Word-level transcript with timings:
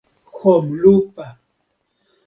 homlupa 0.37 1.27